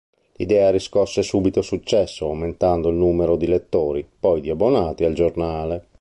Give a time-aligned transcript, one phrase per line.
[0.37, 5.89] L'idea riscosse subito successo, aumentando il numero di lettori, poi di abbonati al giornale.